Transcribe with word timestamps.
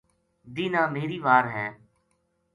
دینہا 0.55 0.83
میری 0.93 1.17
وار 1.25 1.45
ہے 1.55 1.67